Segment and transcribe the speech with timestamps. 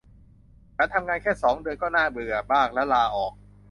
[0.75, 3.33] ฉันทำงานแค่สองเดือนก็เบื่อมากและลาออก